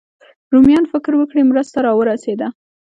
[0.53, 2.47] رومیان فکر وکړي مرسته راورسېده.